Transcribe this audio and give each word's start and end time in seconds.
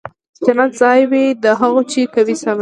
جنت 0.45 0.71
ځای 0.81 1.01
وي 1.11 1.25
د 1.43 1.45
هغو 1.59 1.81
چي 1.91 2.01
کوي 2.15 2.35
صبر 2.43 2.59